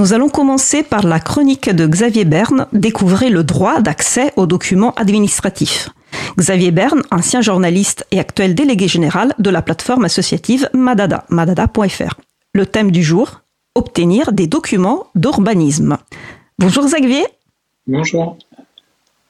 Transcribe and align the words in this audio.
Nous 0.00 0.14
allons 0.14 0.30
commencer 0.30 0.82
par 0.82 1.02
la 1.02 1.20
chronique 1.20 1.68
de 1.68 1.86
Xavier 1.86 2.24
Berne, 2.24 2.66
Découvrez 2.72 3.28
le 3.28 3.44
droit 3.44 3.82
d'accès 3.82 4.32
aux 4.36 4.46
documents 4.46 4.94
administratifs. 4.94 5.90
Xavier 6.38 6.70
Berne, 6.70 7.02
ancien 7.10 7.42
journaliste 7.42 8.06
et 8.10 8.18
actuel 8.18 8.54
délégué 8.54 8.88
général 8.88 9.34
de 9.38 9.50
la 9.50 9.60
plateforme 9.60 10.06
associative 10.06 10.70
Madada, 10.72 11.26
madada.fr. 11.28 12.14
Le 12.54 12.64
thème 12.64 12.90
du 12.90 13.02
jour, 13.02 13.42
obtenir 13.74 14.32
des 14.32 14.46
documents 14.46 15.08
d'urbanisme. 15.14 15.98
Bonjour 16.58 16.86
Xavier. 16.86 17.26
Bonjour. 17.86 18.38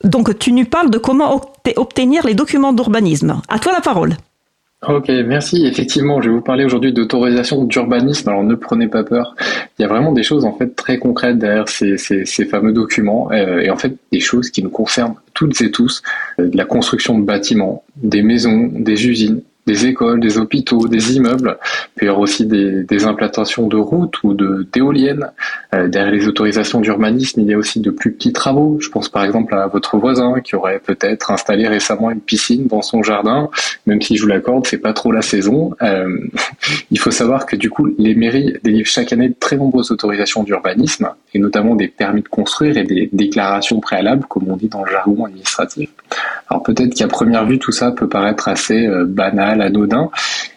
Donc 0.05 0.39
tu 0.39 0.53
nous 0.53 0.67
parles 0.67 0.91
de 0.91 0.99
comment 0.99 1.43
obtenir 1.79 2.25
les 2.25 2.35
documents 2.35 2.73
d'urbanisme. 2.73 3.43
À 3.49 3.59
toi 3.59 3.73
la 3.73 3.81
parole. 3.81 4.17
Ok, 4.89 5.09
merci. 5.09 5.67
Effectivement, 5.67 6.23
je 6.23 6.31
vais 6.31 6.35
vous 6.35 6.41
parler 6.41 6.65
aujourd'hui 6.65 6.95
d'autorisation 6.95 7.65
d'urbanisme. 7.65 8.31
Alors 8.31 8.43
ne 8.43 8.55
prenez 8.55 8.89
pas 8.89 9.05
peur. 9.05 9.37
Il 9.79 9.83
y 9.83 9.85
a 9.85 9.89
vraiment 9.89 10.13
des 10.13 10.23
choses 10.23 10.47
en 10.47 10.57
fait 10.57 10.75
très 10.75 10.99
concrètes 10.99 11.39
derrière 11.39 11.69
ces, 11.69 11.99
fameux 12.47 12.73
documents 12.73 13.31
euh, 13.31 13.61
et 13.61 13.69
en 13.69 13.77
fait 13.77 13.95
des 14.11 14.21
choses 14.21 14.49
qui 14.49 14.63
nous 14.63 14.71
concernent 14.71 15.17
toutes 15.35 15.61
et 15.61 15.71
tous, 15.71 16.03
euh, 16.39 16.49
de 16.49 16.57
la 16.57 16.65
construction 16.65 17.19
de 17.19 17.25
bâtiments, 17.25 17.85
des 17.97 18.23
maisons, 18.23 18.71
des 18.73 19.07
usines, 19.07 19.43
des 19.67 19.87
écoles, 19.87 20.21
des 20.21 20.39
hôpitaux, 20.39 20.89
des 20.89 21.17
immeubles. 21.17 21.59
Peut 21.97 22.07
y 22.07 22.09
aussi 22.09 22.47
des, 22.47 22.83
des 22.83 23.05
implantations 23.05 23.67
de 23.67 23.77
routes 23.77 24.23
ou 24.23 24.35
de 24.35 24.67
d'éoliennes. 24.73 25.31
Euh, 25.75 25.89
derrière 25.89 26.13
les 26.13 26.27
autorisations 26.27 26.81
d'urbanisme, 26.81 27.41
il 27.41 27.47
y 27.47 27.55
a 27.55 27.59
aussi 27.59 27.81
de 27.81 27.91
plus 27.91 28.13
petits 28.13 28.33
travaux. 28.33 28.79
Je 28.81 28.89
pense 28.89 29.09
par 29.09 29.25
exemple 29.25 29.55
à 29.55 29.67
votre 29.67 29.97
voisin 29.99 30.41
qui 30.41 30.57
aurait 30.57 30.81
peut-être 30.81 31.31
installé 31.31 31.69
récemment 31.69 32.11
une 32.11 32.21
piscine 32.21 32.67
dans 32.67 32.83
son 32.83 33.03
jardin. 33.03 33.51
Même 33.87 34.01
si 34.03 34.17
je 34.17 34.23
vous 34.23 34.29
l'accorde, 34.29 34.67
c'est 34.67 34.79
pas 34.79 34.93
trop 34.93 35.13
la 35.13 35.23
saison. 35.23 35.75
Euh, 35.83 36.19
il 36.91 36.99
faut 36.99 37.11
savoir 37.11 37.47
que 37.47 37.57
du 37.57 37.71
coup, 37.71 37.87
les 37.99 38.15
mairies 38.15 38.55
délivrent 38.65 38.89
chaque 38.89 39.13
année 39.13 39.29
de 39.29 39.37
très 39.39 39.57
nombreuses 39.57 39.91
autorisations 39.91 40.43
d'urbanisme 40.43 41.11
et 41.35 41.39
notamment 41.39 41.75
des 41.75 41.89
permis 41.89 42.23
de 42.23 42.29
construire 42.29 42.77
et 42.77 42.85
des 42.85 43.09
déclarations 43.13 43.81
préalables, 43.81 44.25
comme 44.27 44.49
on 44.49 44.57
dit 44.57 44.69
dans 44.69 44.85
le 44.85 44.91
jargon 44.91 45.25
administratif. 45.25 45.91
Alors 46.51 46.65
peut-être 46.65 46.95
qu'à 46.95 47.07
première 47.07 47.47
vue, 47.47 47.59
tout 47.59 47.71
ça 47.71 47.93
peut 47.93 48.09
paraître 48.09 48.49
assez 48.49 48.87
euh, 48.87 49.05
banal, 49.07 49.63
anodin, 49.63 50.11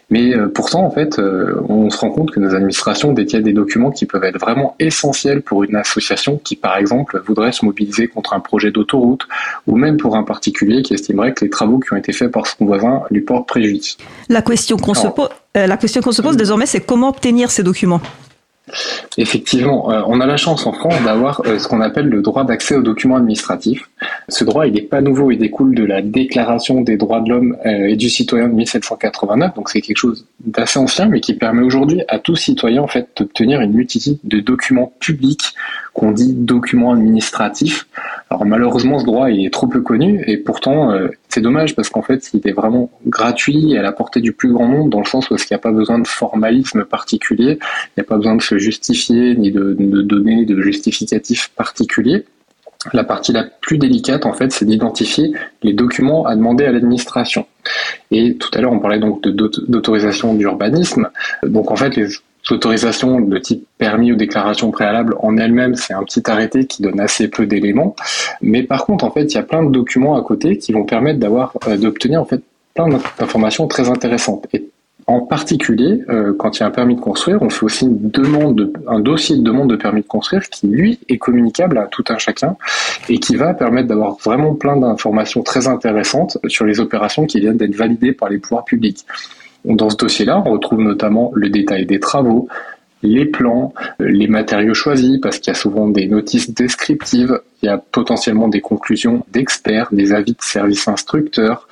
mais 0.10 0.36
euh, 0.36 0.48
pourtant, 0.48 0.86
en 0.86 0.92
fait, 0.92 1.20
euh, 1.20 1.62
on 1.70 1.90
se 1.92 1.98
rend 1.98 2.10
compte 2.10 2.32
que 2.32 2.40
nos 2.40 2.56
administrations 2.56 3.14
détiennent 3.14 3.44
des 3.44 3.54
documents 3.54 3.92
qui 3.92 4.08
peuvent 4.08 4.24
être 4.24 4.40
vraiment 4.40 4.76
essentiels 4.80 5.42
pour 5.42 5.64
une 5.64 5.76
association 5.76 6.40
qui, 6.44 6.56
par 6.56 6.78
exemple, 6.78 7.22
voudrait 7.26 7.52
se 7.52 7.64
mobiliser 7.64 8.08
contre 8.08 8.34
un 8.34 8.40
projet 8.40 8.72
d'autoroute, 8.72 9.28
ou 9.68 9.76
même 9.76 9.98
pour 9.98 10.16
un 10.16 10.24
particulier 10.24 10.82
qui 10.82 10.96
estimerait 10.96 11.34
que 11.34 11.46
les 11.46 11.52
travaux 11.52 11.80
qui 11.80 11.94
ont 11.94 11.98
été 11.98 12.12
faits 12.12 12.32
par 12.32 12.48
son 12.48 12.66
voisin 12.66 13.02
lui 13.12 13.22
portent 13.22 13.48
préjudice. 13.48 13.98
La 14.30 14.42
question 14.42 14.78
qu'on 14.78 14.94
se, 14.94 15.08
se 15.08 16.22
pose 16.22 16.38
désormais, 16.38 16.66
c'est 16.66 16.82
comment 16.82 17.10
obtenir 17.10 17.52
ces 17.52 17.64
documents? 17.64 18.02
Effectivement, 19.18 19.88
on 20.08 20.22
a 20.22 20.26
la 20.26 20.38
chance 20.38 20.66
en 20.66 20.72
France 20.72 20.96
d'avoir 21.04 21.42
ce 21.46 21.68
qu'on 21.68 21.82
appelle 21.82 22.08
le 22.08 22.22
droit 22.22 22.46
d'accès 22.46 22.76
aux 22.76 22.82
documents 22.82 23.18
administratifs. 23.18 23.90
Ce 24.30 24.44
droit, 24.44 24.68
il 24.68 24.74
n'est 24.74 24.82
pas 24.82 25.02
nouveau, 25.02 25.32
il 25.32 25.38
découle 25.38 25.76
de 25.76 25.84
la 25.84 26.02
Déclaration 26.02 26.82
des 26.82 26.98
droits 26.98 27.22
de 27.22 27.30
l'homme 27.30 27.58
euh, 27.66 27.88
et 27.88 27.96
du 27.96 28.10
citoyen 28.10 28.48
de 28.48 28.54
1789, 28.54 29.56
donc 29.56 29.70
c'est 29.70 29.82
quelque 29.82 29.98
chose 29.98 30.26
d'assez 30.46 30.80
ancien, 30.80 31.08
mais 31.08 31.20
qui 31.20 31.34
permet 31.34 31.64
aujourd'hui 31.64 32.04
à 32.08 32.20
tout 32.20 32.36
citoyen 32.36 32.82
en 32.82 32.88
fait 32.88 33.10
d'obtenir 33.18 33.62
une 33.62 33.74
multitude 33.74 34.20
de 34.24 34.40
documents 34.40 34.94
publics 35.00 35.54
qu'on 35.94 36.12
dit 36.12 36.34
documents 36.34 36.94
administratifs. 36.94 37.88
Alors 38.30 38.46
malheureusement, 38.46 38.98
ce 39.00 39.06
droit 39.06 39.30
est 39.30 39.54
trop 39.54 39.68
peu 39.68 39.82
connu 39.82 40.24
et 40.26 40.38
pourtant 40.38 40.92
euh, 40.92 41.10
c'est 41.30 41.42
dommage 41.42 41.76
parce 41.76 41.90
qu'en 41.90 42.02
fait, 42.02 42.32
il 42.34 42.48
est 42.48 42.52
vraiment 42.52 42.90
gratuit 43.06 43.74
et 43.74 43.78
à 43.78 43.82
la 43.82 43.92
portée 43.92 44.22
du 44.22 44.34
plus 44.34 44.52
grand 44.52 44.68
nombre 44.68 44.90
dans 44.90 45.00
le 45.00 45.06
sens 45.06 45.30
où 45.30 45.36
il 45.36 45.46
n'y 45.52 45.56
a 45.56 45.60
pas 45.60 45.72
besoin 45.72 46.00
de 46.00 46.08
formalisme 46.08 46.86
particulier, 46.86 47.60
il 47.60 47.94
n'y 47.98 48.02
a 48.02 48.04
pas 48.04 48.18
besoin 48.18 48.36
de 48.36 48.42
se 48.42 48.58
justifier 48.58 49.36
ni 49.36 49.52
de, 49.52 49.76
de 49.78 50.02
donner 50.02 50.46
de 50.46 50.60
justificatifs 50.62 51.52
particuliers. 51.56 52.26
La 52.92 53.03
partie 53.03 53.31
la 53.31 53.44
plus 53.44 53.78
délicate, 53.78 54.26
en 54.26 54.34
fait, 54.34 54.52
c'est 54.52 54.66
d'identifier 54.66 55.34
les 55.62 55.73
documents 55.73 56.26
à 56.26 56.36
demander 56.36 56.66
à 56.66 56.72
l'administration. 56.72 57.45
Et 58.12 58.35
tout 58.35 58.50
à 58.53 58.59
l'heure, 58.59 58.74
on 58.74 58.80
parlait 58.80 59.00
donc 59.00 59.22
d'autorisation 59.22 60.34
d'urbanisme. 60.34 61.09
Donc, 61.44 61.72
en 61.72 61.78
fait, 61.78 61.96
les 61.96 62.09
autorisations 62.52 63.22
de 63.22 63.38
type 63.38 63.66
permis 63.78 64.12
ou 64.12 64.16
déclaration 64.16 64.72
préalable 64.72 65.16
en 65.19 65.38
elle-même, 65.38 65.75
c'est 65.75 65.94
un 65.94 66.03
petit 66.03 66.30
arrêté 66.30 66.66
qui 66.66 66.81
donne 66.81 67.00
assez 67.00 67.30
peu 67.30 67.46
d'éléments. 67.46 67.96
Mais 68.41 68.63
par 68.63 68.85
contre, 68.85 69.06
en 69.06 69.12
fait, 69.12 69.24
il 69.24 69.35
y 69.35 69.40
a 69.40 69.44
plein 69.44 69.63
de 69.63 69.72
documents 69.72 70.16
à 70.16 70.22
côté 70.22 70.58
qui 70.58 70.74
vont 70.74 70.84
permettre 70.84 71.19
d'avoir, 71.19 71.53
euh, 71.68 71.78
d'obtenir 71.78 72.22
en 72.22 72.25
fait 72.25 72.41
plein 72.74 72.90
d'informations 72.90 73.68
très 73.68 73.90
intéressantes. 73.90 74.47
En 75.08 75.22
particulier, 75.22 76.02
euh, 76.09 76.34
quand 76.38 76.58
il 76.58 76.62
y 76.62 76.64
a 76.64 76.68
un 76.68 76.72
permis 76.72 76.96
de 76.96 77.02
construire, 77.02 77.41
on 77.41 77.50
fait 77.50 77.66
aussi 77.66 77.86
une 77.86 78.09
demande, 78.09 78.72
un 78.88 79.00
dossier 79.00 79.36
de 79.36 79.41
demande 79.41 79.69
de 79.69 79.75
permis 79.75 80.02
de 80.02 80.08
construire 80.08 80.50
qui, 80.50 80.68
lui, 80.68 81.00
est 81.09 81.18
communicable 81.18 81.78
à 81.78 81.88
tout 81.88 82.03
un 82.09 82.18
chacun 82.18 82.56
et 83.09 83.19
qui 83.19 83.36
va 83.36 83.53
permettre 83.53 83.90
d'avoir 83.90 84.16
vraiment 84.16 84.56
plein 84.56 84.78
d'informations 84.78 85.44
très 85.44 85.68
intéressantes 85.68 86.38
sur 86.47 86.66
les 86.66 86.80
opérations 86.80 87.25
qui 87.25 87.40
viennent 87.40 87.58
d'être 87.58 87.75
validées 87.75 88.14
par 88.14 88.30
les 88.30 88.38
pouvoirs 88.38 88.64
publics. 88.64 89.06
Dans 89.66 89.90
ce 89.90 89.97
dossier-là, 89.97 90.44
on 90.46 90.52
retrouve 90.52 90.80
notamment 90.80 91.31
le 91.35 91.50
détail 91.50 91.85
des 91.85 92.00
travaux, 92.00 92.47
les 93.03 93.25
plans, 93.25 93.74
les 94.00 94.28
matériaux 94.28 94.74
choisis, 94.74 95.19
parce 95.22 95.38
qu'il 95.38 95.53
y 95.53 95.56
a 95.56 95.59
souvent 95.59 95.88
des 95.88 96.08
notices 96.08 96.52
descriptives, 96.52 97.40
il 97.62 97.68
y 97.68 97.69
a 97.69 97.78
potentiellement 97.78 98.47
des 98.47 98.62
conclusions 98.62 99.25
d'experts, 99.31 99.90
des 99.91 100.14
avis 100.14 100.31
de 100.31 100.41
services 100.41 100.88
instructeurs, 100.88 101.68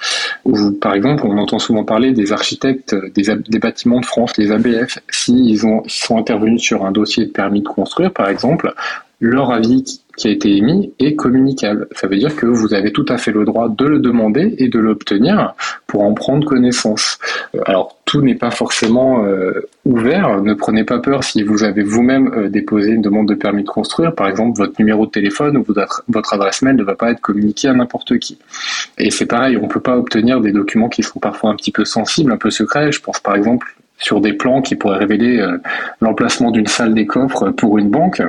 ou 0.45 0.71
par 0.71 0.93
exemple, 0.93 1.25
on 1.25 1.37
entend 1.37 1.59
souvent 1.59 1.83
parler 1.83 2.11
des 2.11 2.31
architectes 2.31 2.95
des, 3.15 3.23
des 3.35 3.59
bâtiments 3.59 4.01
de 4.01 4.05
France, 4.05 4.37
les 4.37 4.51
ABF, 4.51 4.99
s'ils 5.09 5.65
ont, 5.65 5.83
sont 5.87 6.17
intervenus 6.17 6.61
sur 6.61 6.85
un 6.85 6.91
dossier 6.91 7.25
de 7.25 7.31
permis 7.31 7.61
de 7.61 7.67
construire, 7.67 8.11
par 8.11 8.29
exemple, 8.29 8.73
leur 9.19 9.51
avis 9.51 10.01
qui 10.21 10.27
a 10.27 10.31
été 10.31 10.55
émis 10.55 10.93
est 10.99 11.15
communicable. 11.15 11.87
Ça 11.93 12.07
veut 12.07 12.15
dire 12.15 12.35
que 12.35 12.45
vous 12.45 12.75
avez 12.75 12.91
tout 12.91 13.05
à 13.09 13.17
fait 13.17 13.31
le 13.31 13.43
droit 13.43 13.69
de 13.69 13.85
le 13.85 13.97
demander 13.97 14.53
et 14.59 14.67
de 14.67 14.77
l'obtenir 14.77 15.55
pour 15.87 16.03
en 16.03 16.13
prendre 16.13 16.47
connaissance. 16.47 17.17
Euh, 17.55 17.61
alors 17.65 17.97
tout 18.05 18.21
n'est 18.21 18.35
pas 18.35 18.51
forcément 18.51 19.25
euh, 19.25 19.67
ouvert. 19.83 20.43
Ne 20.43 20.53
prenez 20.53 20.83
pas 20.83 20.99
peur 20.99 21.23
si 21.23 21.41
vous 21.41 21.63
avez 21.63 21.81
vous-même 21.81 22.31
euh, 22.35 22.49
déposé 22.49 22.91
une 22.91 23.01
demande 23.01 23.29
de 23.29 23.33
permis 23.33 23.63
de 23.63 23.67
construire. 23.67 24.13
Par 24.13 24.27
exemple, 24.27 24.59
votre 24.59 24.75
numéro 24.77 25.07
de 25.07 25.11
téléphone 25.11 25.57
ou 25.57 25.65
votre 26.07 26.33
adresse 26.35 26.61
mail 26.61 26.75
ne 26.75 26.83
va 26.83 26.93
pas 26.93 27.09
être 27.09 27.21
communiqué 27.21 27.69
à 27.69 27.73
n'importe 27.73 28.19
qui. 28.19 28.37
Et 28.99 29.09
c'est 29.09 29.25
pareil, 29.25 29.57
on 29.57 29.63
ne 29.63 29.69
peut 29.69 29.79
pas 29.79 29.97
obtenir 29.97 30.39
des 30.39 30.51
documents 30.51 30.89
qui 30.89 31.01
sont 31.01 31.19
parfois 31.19 31.49
un 31.49 31.55
petit 31.55 31.71
peu 31.71 31.83
sensibles, 31.83 32.31
un 32.31 32.37
peu 32.37 32.51
secrets. 32.51 32.91
Je 32.91 33.01
pense 33.01 33.19
par 33.19 33.35
exemple 33.35 33.75
sur 33.97 34.21
des 34.21 34.33
plans 34.33 34.61
qui 34.61 34.75
pourraient 34.75 34.97
révéler 34.97 35.45
l'emplacement 35.99 36.49
d'une 36.49 36.65
salle 36.65 36.95
des 36.95 37.05
coffres 37.05 37.51
pour 37.51 37.77
une 37.77 37.89
banque. 37.89 38.21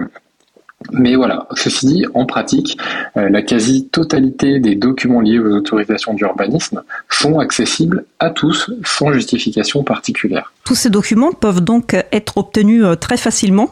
Mais 0.91 1.15
voilà, 1.17 1.47
ceci 1.55 1.87
dit, 1.87 2.05
en 2.15 2.27
pratique, 2.27 2.79
euh, 3.17 3.29
la 3.29 3.43
quasi-totalité 3.43 4.59
des 4.59 4.75
documents 4.75 5.21
liés 5.21 5.39
aux 5.39 5.53
autorisations 5.57 6.15
d'urbanisme 6.15 6.83
sont 7.09 7.39
accessibles 7.39 8.05
à 8.19 8.31
tous 8.31 8.71
sans 8.85 9.13
justification 9.13 9.83
particulière. 9.85 10.53
Tous 10.65 10.75
ces 10.75 10.91
documents 10.91 11.33
peuvent 11.33 11.61
donc 11.61 11.95
être 12.13 12.39
obtenus 12.39 12.85
euh, 12.85 12.95
très 12.95 13.17
facilement 13.17 13.71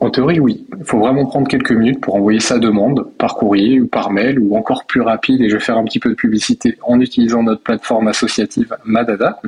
en 0.00 0.08
théorie, 0.08 0.40
oui. 0.40 0.66
Il 0.78 0.84
faut 0.84 0.98
vraiment 0.98 1.26
prendre 1.26 1.46
quelques 1.46 1.72
minutes 1.72 2.00
pour 2.00 2.14
envoyer 2.14 2.40
sa 2.40 2.58
demande 2.58 3.06
par 3.18 3.34
courrier 3.34 3.80
ou 3.80 3.86
par 3.86 4.10
mail 4.10 4.38
ou 4.38 4.56
encore 4.56 4.86
plus 4.86 5.02
rapide, 5.02 5.42
et 5.42 5.50
je 5.50 5.56
vais 5.56 5.60
faire 5.60 5.76
un 5.76 5.84
petit 5.84 5.98
peu 5.98 6.08
de 6.08 6.14
publicité 6.14 6.78
en 6.82 7.00
utilisant 7.00 7.42
notre 7.42 7.62
plateforme 7.62 8.08
associative 8.08 8.74
Madada. 8.84 9.40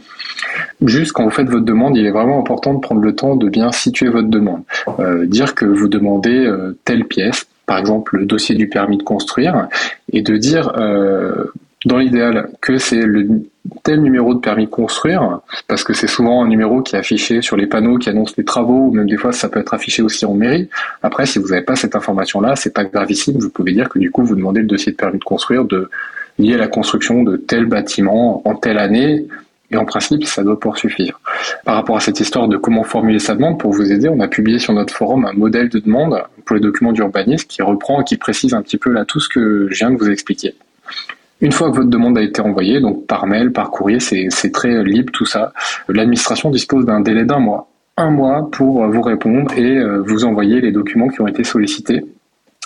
Juste 0.82 1.12
quand 1.12 1.24
vous 1.24 1.30
faites 1.30 1.48
votre 1.48 1.64
demande, 1.64 1.96
il 1.96 2.04
est 2.04 2.10
vraiment 2.10 2.38
important 2.38 2.74
de 2.74 2.80
prendre 2.80 3.00
le 3.00 3.14
temps 3.14 3.34
de 3.34 3.48
bien 3.48 3.72
situer 3.72 4.08
votre 4.08 4.28
demande. 4.28 4.62
Euh, 4.98 5.24
dire 5.26 5.54
que 5.54 5.64
vous 5.64 5.88
demandez 5.88 6.44
euh, 6.44 6.78
telle 6.84 7.06
pièce, 7.06 7.46
par 7.64 7.78
exemple 7.78 8.18
le 8.18 8.26
dossier 8.26 8.54
du 8.54 8.68
permis 8.68 8.98
de 8.98 9.02
construire, 9.02 9.68
et 10.12 10.20
de 10.20 10.36
dire 10.36 10.72
euh, 10.76 11.46
dans 11.84 11.98
l'idéal 11.98 12.50
que 12.60 12.78
c'est 12.78 13.02
le 13.02 13.42
tel 13.82 14.00
numéro 14.00 14.34
de 14.34 14.40
permis 14.40 14.66
de 14.66 14.70
construire, 14.70 15.40
parce 15.68 15.84
que 15.84 15.92
c'est 15.92 16.06
souvent 16.06 16.44
un 16.44 16.48
numéro 16.48 16.82
qui 16.82 16.96
est 16.96 16.98
affiché 16.98 17.42
sur 17.42 17.56
les 17.56 17.66
panneaux 17.66 17.98
qui 17.98 18.08
annoncent 18.08 18.34
les 18.36 18.44
travaux, 18.44 18.88
ou 18.88 18.92
même 18.92 19.08
des 19.08 19.16
fois 19.16 19.32
ça 19.32 19.48
peut 19.48 19.60
être 19.60 19.74
affiché 19.74 20.02
aussi 20.02 20.24
en 20.24 20.34
mairie. 20.34 20.68
Après, 21.02 21.26
si 21.26 21.38
vous 21.38 21.48
n'avez 21.48 21.62
pas 21.62 21.76
cette 21.76 21.96
information-là, 21.96 22.56
c'est 22.56 22.74
pas 22.74 22.84
gravissime. 22.84 23.38
Vous 23.38 23.50
pouvez 23.50 23.72
dire 23.72 23.88
que 23.88 23.98
du 23.98 24.10
coup, 24.10 24.24
vous 24.24 24.36
demandez 24.36 24.60
le 24.60 24.66
dossier 24.66 24.92
de 24.92 24.96
permis 24.96 25.18
de 25.18 25.24
construire 25.24 25.64
de 25.64 25.90
lié 26.38 26.54
à 26.54 26.58
la 26.58 26.68
construction 26.68 27.22
de 27.22 27.36
tel 27.36 27.66
bâtiment 27.66 28.46
en 28.46 28.54
telle 28.54 28.78
année. 28.78 29.26
Et 29.70 29.76
en 29.78 29.86
principe, 29.86 30.24
ça 30.26 30.42
doit 30.42 30.60
pouvoir 30.60 30.76
suffire. 30.76 31.18
Par 31.64 31.76
rapport 31.76 31.96
à 31.96 32.00
cette 32.00 32.20
histoire 32.20 32.46
de 32.46 32.58
comment 32.58 32.84
formuler 32.84 33.18
sa 33.18 33.34
demande, 33.34 33.58
pour 33.58 33.72
vous 33.72 33.90
aider, 33.90 34.06
on 34.06 34.20
a 34.20 34.28
publié 34.28 34.58
sur 34.58 34.74
notre 34.74 34.92
forum 34.92 35.24
un 35.24 35.32
modèle 35.32 35.70
de 35.70 35.78
demande 35.78 36.22
pour 36.44 36.56
les 36.56 36.60
documents 36.60 36.92
d'urbanisme 36.92 37.46
qui 37.48 37.62
reprend 37.62 38.02
et 38.02 38.04
qui 38.04 38.18
précise 38.18 38.52
un 38.52 38.60
petit 38.60 38.76
peu 38.76 38.90
là 38.90 39.06
tout 39.06 39.18
ce 39.18 39.30
que 39.30 39.68
je 39.70 39.74
viens 39.78 39.90
de 39.90 39.96
vous 39.96 40.10
expliquer. 40.10 40.54
Une 41.42 41.50
fois 41.50 41.72
que 41.72 41.76
votre 41.76 41.90
demande 41.90 42.16
a 42.16 42.22
été 42.22 42.40
envoyée, 42.40 42.80
donc 42.80 43.08
par 43.08 43.26
mail, 43.26 43.52
par 43.52 43.72
courrier, 43.72 43.98
c'est 43.98 44.52
très 44.52 44.84
libre 44.84 45.10
tout 45.12 45.26
ça, 45.26 45.52
l'administration 45.88 46.50
dispose 46.50 46.86
d'un 46.86 47.00
délai 47.00 47.24
d'un 47.24 47.40
mois. 47.40 47.68
Un 47.96 48.10
mois 48.10 48.48
pour 48.52 48.86
vous 48.86 49.02
répondre 49.02 49.52
et 49.54 49.76
euh, 49.76 50.00
vous 50.06 50.24
envoyer 50.24 50.60
les 50.60 50.70
documents 50.70 51.08
qui 51.08 51.20
ont 51.20 51.26
été 51.26 51.42
sollicités. 51.42 52.04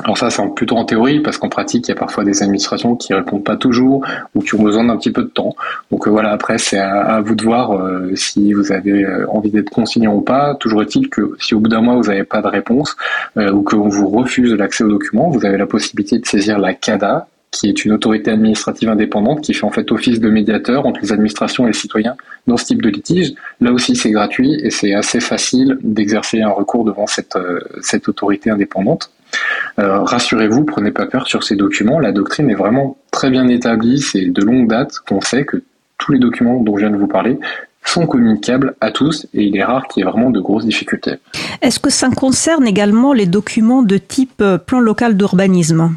Alors 0.05 0.19
ça, 0.19 0.29
c'est 0.29 0.43
plutôt 0.55 0.77
en 0.77 0.85
théorie, 0.85 1.21
parce 1.21 1.39
qu'en 1.39 1.49
pratique, 1.49 1.89
il 1.89 1.93
y 1.93 1.95
a 1.95 1.97
parfois 1.97 2.23
des 2.23 2.43
administrations 2.43 2.97
qui 2.97 3.15
répondent 3.15 3.43
pas 3.43 3.57
toujours 3.57 4.05
ou 4.35 4.43
qui 4.43 4.55
ont 4.55 4.63
besoin 4.63 4.85
d'un 4.85 4.99
petit 4.99 5.11
peu 5.11 5.23
de 5.23 5.29
temps. 5.29 5.57
Donc 5.91 6.07
euh, 6.07 6.11
voilà, 6.11 6.33
après, 6.33 6.59
c'est 6.59 6.79
à, 6.79 7.23
vous 7.23 7.35
de 7.35 7.43
voir 7.43 7.73
euh, 7.73 8.15
si 8.15 8.53
vous 8.53 8.73
avez 8.73 9.07
envie 9.31 9.51
d'être 9.51 9.71
consignant 9.71 10.15
ou 10.15 10.21
pas. 10.21 10.55
Toujours 10.55 10.83
est-il 10.83 11.09
que 11.09 11.35
si 11.41 11.55
au 11.55 11.61
bout 11.61 11.71
d'un 11.71 11.81
mois, 11.81 11.95
vous 11.95 12.09
n'avez 12.09 12.25
pas 12.25 12.43
de 12.43 12.49
réponse 12.49 12.95
ou 13.37 13.63
qu'on 13.63 13.89
vous 13.89 14.09
refuse 14.09 14.53
l'accès 14.53 14.85
aux 14.85 14.91
documents, 14.91 15.31
vous 15.31 15.47
avez 15.47 15.57
la 15.57 15.67
possibilité 15.67 16.19
de 16.19 16.27
saisir 16.27 16.59
la 16.59 16.75
CADA, 16.75 17.27
qui 17.51 17.69
est 17.69 17.85
une 17.85 17.93
autorité 17.93 18.31
administrative 18.31 18.89
indépendante 18.89 19.41
qui 19.41 19.55
fait 19.55 19.65
en 19.65 19.71
fait 19.71 19.91
office 19.93 20.21
de 20.21 20.29
médiateur 20.29 20.87
entre 20.87 21.01
les 21.01 21.13
administrations 21.13 21.65
et 21.65 21.69
les 21.69 21.73
citoyens 21.73 22.17
dans 22.47 22.57
ce 22.57 22.67
type 22.67 22.83
de 22.83 22.89
litige. 22.89 23.35
Là 23.61 23.73
aussi, 23.73 23.97
c'est 23.97 24.11
gratuit 24.11 24.61
et 24.63 24.71
c'est 24.71 24.95
assez 24.95 25.21
facile 25.21 25.79
d'exercer 25.83 26.43
un 26.43 26.51
recours 26.51 26.85
devant 26.85 27.07
cette, 27.07 27.39
cette 27.81 28.09
autorité 28.09 28.51
indépendante. 28.51 29.11
Euh, 29.79 30.03
rassurez-vous, 30.03 30.65
prenez 30.65 30.91
pas 30.91 31.07
peur 31.07 31.27
sur 31.27 31.43
ces 31.43 31.57
documents. 31.57 31.99
La 31.99 32.13
doctrine 32.13 32.51
est 32.51 32.55
vraiment 32.55 32.97
très 33.11 33.31
bien 33.31 33.49
établie. 33.49 34.01
C'est 34.01 34.27
de 34.27 34.43
longue 34.43 34.69
date 34.69 34.99
qu'on 35.07 35.21
sait 35.21 35.45
que 35.45 35.63
tous 35.99 36.13
les 36.13 36.19
documents 36.19 36.61
dont 36.61 36.77
je 36.77 36.83
viens 36.83 36.91
de 36.91 36.99
vous 36.99 37.07
parler 37.07 37.39
sont 37.85 38.07
communicables 38.07 38.75
à 38.81 38.91
tous 38.91 39.27
et 39.33 39.45
il 39.45 39.57
est 39.57 39.65
rare 39.65 39.87
qu'il 39.87 40.03
y 40.03 40.07
ait 40.07 40.11
vraiment 40.11 40.31
de 40.31 40.41
grosses 40.41 40.65
difficultés. 40.65 41.17
Est-ce 41.63 41.79
que 41.79 41.91
ça 41.91 42.11
concerne 42.11 42.67
également 42.67 43.13
les 43.13 43.27
documents 43.27 43.83
de 43.83 43.97
type 43.97 44.41
euh, 44.41 44.59
plan 44.59 44.81
local 44.81 45.17
d'urbanisme? 45.17 45.95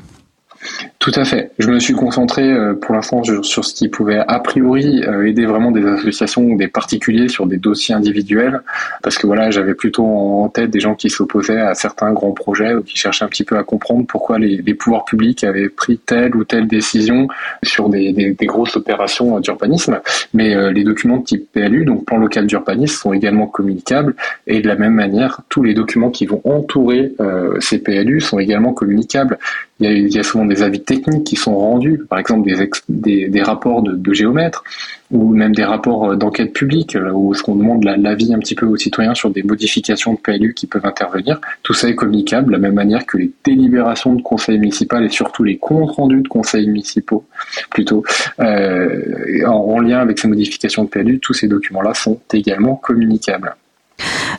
Tout 1.11 1.19
à 1.19 1.25
fait. 1.25 1.51
Je 1.57 1.71
me 1.71 1.79
suis 1.79 1.95
concentré 1.95 2.43
euh, 2.43 2.75
pour 2.75 2.93
l'instant 2.93 3.23
sur 3.23 3.65
ce 3.65 3.73
qui 3.73 3.87
pouvait 3.89 4.19
a 4.19 4.39
priori 4.39 5.03
euh, 5.07 5.27
aider 5.27 5.45
vraiment 5.45 5.71
des 5.71 5.83
associations 5.83 6.43
ou 6.43 6.55
des 6.55 6.67
particuliers 6.67 7.29
sur 7.29 7.47
des 7.47 7.57
dossiers 7.57 7.95
individuels, 7.95 8.61
parce 9.01 9.17
que 9.17 9.25
voilà, 9.25 9.49
j'avais 9.49 9.73
plutôt 9.73 10.05
en 10.05 10.49
tête 10.49 10.69
des 10.69 10.79
gens 10.79 10.93
qui 10.93 11.09
s'opposaient 11.09 11.61
à 11.61 11.73
certains 11.73 12.11
grands 12.11 12.33
projets 12.33 12.75
ou 12.75 12.83
qui 12.83 12.95
cherchaient 12.95 13.25
un 13.25 13.27
petit 13.27 13.43
peu 13.43 13.57
à 13.57 13.63
comprendre 13.63 14.05
pourquoi 14.05 14.37
les, 14.37 14.61
pouvoirs 14.75 15.03
publics 15.03 15.43
avaient 15.43 15.69
pris 15.69 15.97
telle 15.97 16.35
ou 16.35 16.43
telle 16.43 16.67
décision 16.67 17.27
sur 17.63 17.89
des, 17.89 18.35
grosses 18.41 18.75
opérations 18.75 19.39
d'urbanisme. 19.39 19.99
Mais 20.33 20.55
euh, 20.55 20.71
les 20.71 20.83
documents 20.83 21.17
de 21.17 21.23
type 21.23 21.51
PLU, 21.51 21.85
donc 21.85 22.05
plan 22.05 22.17
local 22.17 22.45
d'urbanisme, 22.45 22.95
sont 22.95 23.13
également 23.13 23.47
communicables 23.47 24.15
et 24.45 24.61
de 24.61 24.67
la 24.67 24.75
même 24.75 24.93
manière, 24.93 25.41
tous 25.49 25.63
les 25.63 25.73
documents 25.73 26.11
qui 26.11 26.27
vont 26.27 26.41
entourer 26.43 27.13
ces 27.59 27.79
PLU 27.79 28.21
sont 28.21 28.39
également 28.39 28.73
communicables. 28.73 29.37
Il 29.81 30.13
y, 30.13 30.19
a, 30.19 30.23
souvent 30.23 30.45
des 30.45 30.61
avis 30.61 30.81
techniques 30.81 31.23
qui 31.23 31.37
sont 31.37 31.57
rendus, 31.57 32.01
par 32.09 32.19
exemple 32.19 32.49
des, 32.89 33.29
des, 33.29 33.41
rapports 33.41 33.81
de, 33.81 34.13
géomètres 34.13 34.63
ou 35.09 35.33
même 35.33 35.55
des 35.55 35.63
rapports 35.63 36.11
euh, 36.11 36.15
d'enquête 36.17 36.51
publique 36.51 36.97
euh, 36.97 37.11
où 37.11 37.33
ce 37.33 37.41
qu'on 37.43 37.55
demande 37.55 37.85
l'avis 37.85 38.33
un 38.33 38.39
petit 38.39 38.55
peu 38.55 38.65
aux 38.65 38.75
citoyens 38.75 39.15
sur 39.15 39.29
des 39.29 39.41
modifications 39.41 40.13
de 40.13 40.19
PLU 40.19 40.53
qui 40.53 40.67
peuvent 40.67 40.85
intervenir. 40.85 41.39
Tout 41.63 41.73
ça 41.73 41.87
est 41.87 41.95
communicable 41.95 42.47
de 42.47 42.51
la 42.51 42.57
même 42.57 42.73
manière 42.73 43.05
que 43.05 43.17
les 43.17 43.31
délibérations 43.45 44.13
de 44.13 44.21
conseil 44.21 44.59
municipal 44.59 45.05
et 45.05 45.09
surtout 45.09 45.45
les 45.45 45.57
comptes 45.57 45.91
rendus 45.91 46.21
de 46.21 46.27
conseils 46.27 46.67
municipaux 46.67 47.25
plutôt 47.69 48.03
euh, 48.41 49.45
en, 49.45 49.51
en 49.51 49.79
lien 49.79 49.99
avec 49.99 50.19
ces 50.19 50.27
modifications 50.27 50.83
de 50.83 50.89
PLU, 50.89 51.19
tous 51.19 51.33
ces 51.33 51.47
documents-là 51.47 51.93
sont 51.93 52.19
également 52.33 52.75
communicables. 52.75 53.55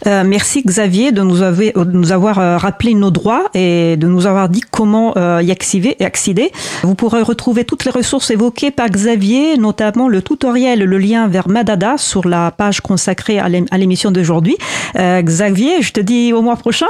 Euh, 0.06 0.24
merci 0.24 0.62
Xavier 0.62 1.12
de 1.12 1.22
nous, 1.22 1.42
avoir, 1.42 2.38
euh, 2.38 2.56
rappelé 2.56 2.94
nos 2.94 3.10
droits 3.10 3.50
et 3.54 3.96
de 3.96 4.06
nous 4.06 4.26
avoir 4.26 4.48
dit 4.48 4.62
comment 4.70 5.14
euh, 5.16 5.42
y 5.42 5.50
accéder. 5.50 6.50
Vous 6.82 6.94
pourrez 6.94 7.22
retrouver 7.22 7.64
toutes 7.64 7.84
les 7.84 7.90
ressources 7.90 8.30
évoquées 8.30 8.70
par 8.70 8.88
Xavier, 8.88 9.56
notamment 9.56 10.08
le 10.08 10.22
tutoriel, 10.22 10.80
le 10.80 10.98
lien 10.98 11.28
vers 11.28 11.48
Madada 11.48 11.96
sur 11.98 12.26
la 12.26 12.50
page 12.50 12.80
consacrée 12.80 13.38
à 13.38 13.48
l'émission 13.48 14.10
d'aujourd'hui. 14.10 14.56
Xavier, 14.96 15.82
je 15.82 15.92
te 15.92 16.00
dis 16.00 16.32
au 16.32 16.42
mois 16.42 16.56
prochain. 16.56 16.86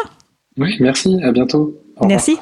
Oui, 0.59 0.77
merci, 0.81 1.19
à 1.23 1.33
bientôt. 1.33 1.77
merci. 2.07 2.39